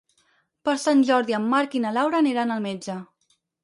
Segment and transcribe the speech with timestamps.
[0.69, 3.01] Per Sant Jordi en Marc i na Laura aniran al metge.